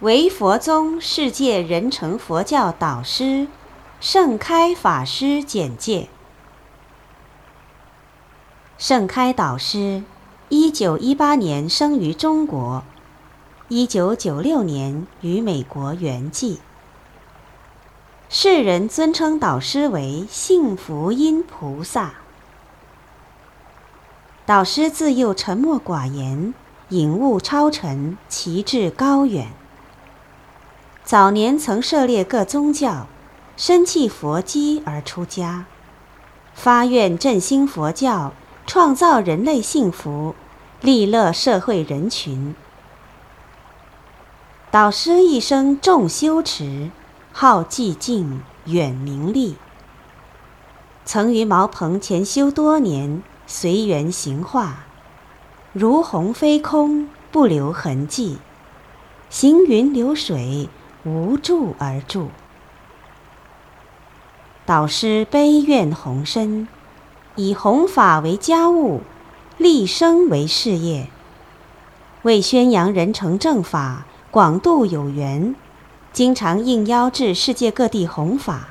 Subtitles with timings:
[0.00, 3.48] 为佛宗世界人成佛教导师
[3.98, 6.08] 盛开法师简介。
[8.76, 10.04] 盛开导师，
[10.50, 12.84] 一九一八年生于中国，
[13.66, 16.58] 一九九六年于美国圆寂。
[18.28, 22.14] 世人尊称导师为幸福因菩萨。
[24.46, 26.54] 导师自幼沉默寡言，
[26.90, 29.57] 隐悟超尘，奇志高远。
[31.08, 33.06] 早年曾涉猎各宗教，
[33.56, 35.64] 深弃佛机而出家，
[36.52, 38.34] 发愿振兴佛教，
[38.66, 40.34] 创造人类幸福，
[40.82, 42.54] 利乐社会人群。
[44.70, 46.90] 导师一生重修持，
[47.32, 49.56] 好寂静，远名利。
[51.06, 53.22] 曾于茅棚潜修多年。
[53.46, 54.84] 随缘行化，
[55.72, 58.36] 如虹飞空，不留痕迹；
[59.30, 60.68] 行云流水，
[61.04, 62.28] 无助而助。
[64.66, 66.68] 导师悲愿宏深，
[67.36, 69.00] 以弘法为家务，
[69.56, 71.08] 立生为事业。
[72.22, 75.54] 为宣扬人成正法，广度有缘，
[76.12, 78.68] 经常应邀至世界各地弘法，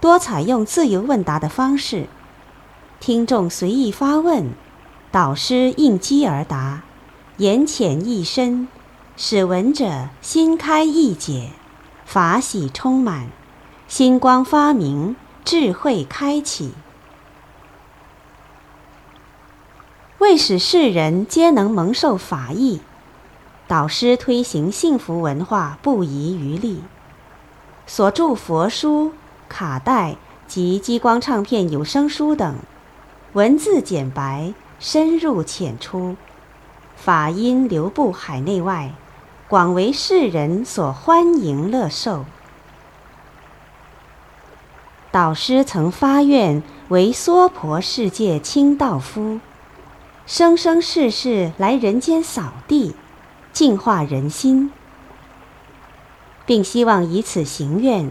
[0.00, 2.06] 多采用自由问答的方式。
[2.98, 4.50] 听众随意发问，
[5.12, 6.82] 导师应机而答，
[7.36, 8.66] 言浅意深，
[9.18, 11.48] 使闻者心开意解，
[12.04, 13.30] 法喜充满，
[13.88, 16.74] 心光发明，智慧开启。
[20.18, 22.82] 为使世人皆能蒙受法益，
[23.66, 26.82] 导师推行幸福文化不遗余力，
[27.86, 29.12] 所著佛书、
[29.48, 32.56] 卡带及激光唱片有声书等。
[33.32, 36.16] 文字简白，深入浅出，
[36.94, 38.92] 法音流布海内外，
[39.48, 42.24] 广为世人所欢迎乐受。
[45.12, 49.38] 导师曾发愿为娑婆世界清道夫，
[50.26, 52.96] 生生世世来人间扫地，
[53.52, 54.72] 净化人心，
[56.44, 58.10] 并希望以此行愿，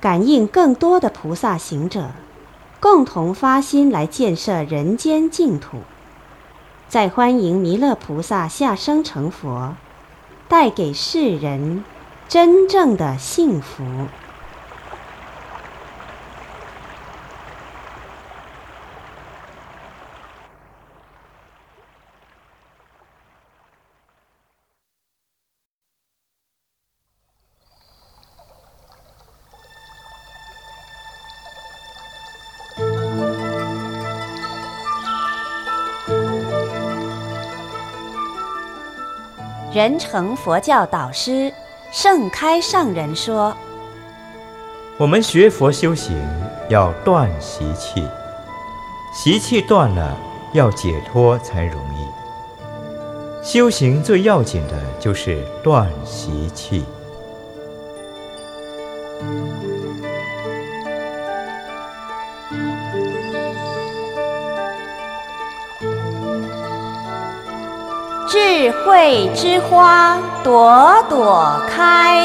[0.00, 2.12] 感应更多的菩萨行者。
[2.80, 5.80] 共同发心来建设人间净土，
[6.88, 9.74] 再欢迎弥勒菩萨下生成佛，
[10.50, 11.84] 带给世人
[12.28, 13.84] 真正的幸福。
[39.72, 41.52] 人成佛教导师
[41.92, 43.56] 盛开上人说
[44.98, 46.20] ：“我们学佛修行
[46.68, 48.02] 要断习气，
[49.14, 50.16] 习气断了，
[50.54, 53.46] 要解脱才容易。
[53.46, 56.84] 修行最要紧的就是断习气。”
[68.30, 72.24] 智慧之花朵朵开。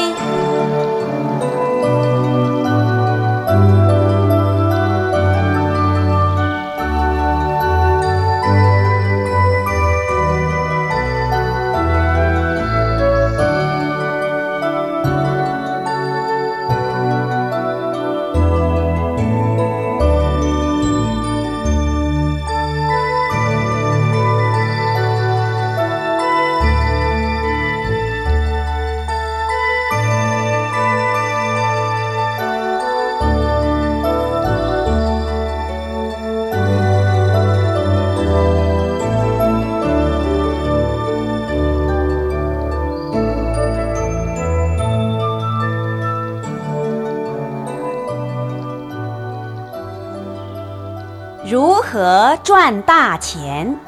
[51.48, 53.78] 如何赚大钱？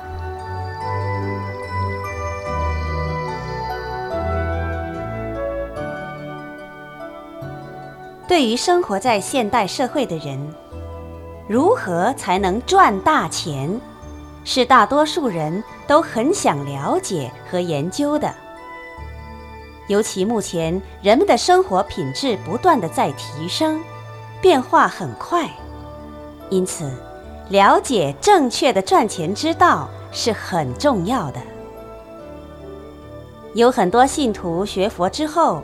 [8.28, 10.38] 对于生活在现代社会的人，
[11.49, 13.81] 如何才能赚大钱，
[14.44, 18.32] 是大多数人都很想了解和研究的。
[19.88, 23.81] 尤其目前人们的生活品质不断的在提升，
[24.40, 25.50] 变化很快，
[26.50, 26.88] 因此。
[27.48, 31.40] 了解正确的赚钱之道是很重要的。
[33.54, 35.62] 有很多信徒学佛之后，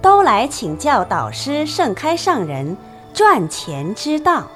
[0.00, 2.76] 都来请教导师盛开上人
[3.12, 4.46] 赚钱之道。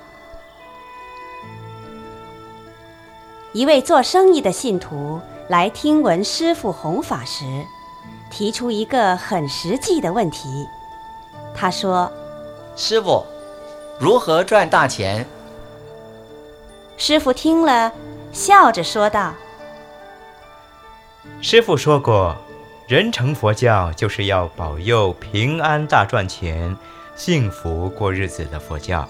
[3.52, 7.44] 一位做生意的信徒来听闻师傅弘法时，
[8.30, 10.66] 提出一个很实际的问题。
[11.54, 12.10] 他说
[12.74, 13.26] ：“师傅，
[13.98, 15.26] 如何赚大钱？”
[17.00, 17.90] 师傅听了，
[18.30, 19.32] 笑着说道
[21.40, 22.36] ：“师傅说过，
[22.86, 26.76] 人成佛教就是要保佑平安、大赚钱、
[27.16, 29.08] 幸福过日子的佛教。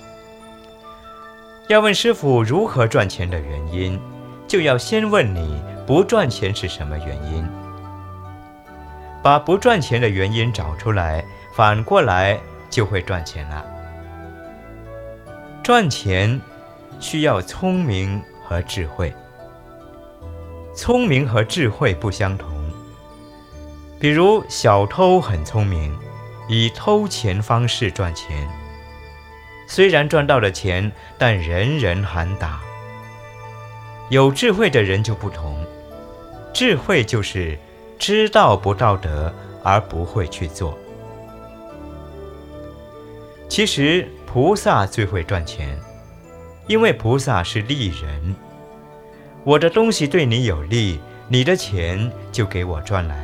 [1.66, 4.00] 要问师傅如何赚钱的原因。”
[4.46, 7.48] 就要先问你不赚钱是什么原因，
[9.22, 12.36] 把不赚钱的原因找出来，反过来
[12.68, 13.64] 就会赚钱了。
[15.62, 16.40] 赚钱
[17.00, 19.12] 需要聪明和智慧，
[20.76, 22.48] 聪明和智慧不相同。
[23.98, 25.98] 比如小偷很聪明，
[26.46, 28.46] 以偷钱方式赚钱，
[29.66, 32.60] 虽然赚到了钱，但人人喊打。
[34.10, 35.64] 有智慧的人就不同，
[36.52, 37.58] 智慧就是
[37.98, 39.32] 知道不道德
[39.62, 40.76] 而不会去做。
[43.48, 45.78] 其实菩萨最会赚钱，
[46.66, 48.34] 因为菩萨是利人。
[49.44, 53.16] 我的东西对你有利，你的钱就给我赚来；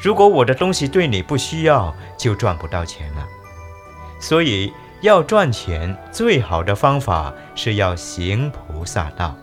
[0.00, 3.26] 如果我的东西对你不需要，就赚不到钱了。
[4.18, 4.72] 所以
[5.02, 9.36] 要赚钱，最好的方法是要行菩萨道。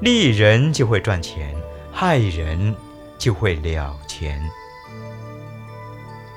[0.00, 1.54] 利人就会赚钱，
[1.92, 2.74] 害人
[3.16, 4.42] 就会了钱。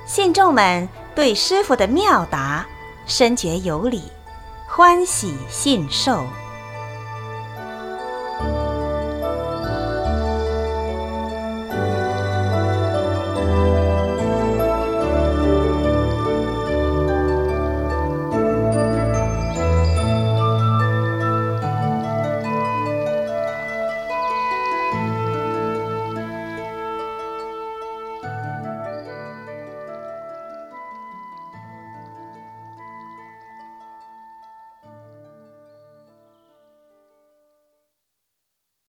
[0.06, 2.64] 信众们对师傅的妙答
[3.06, 4.02] 深觉有理，
[4.66, 6.26] 欢喜信受。